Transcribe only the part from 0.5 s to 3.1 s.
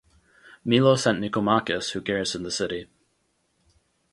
Milo sent Nicomachus who garrisoned the city.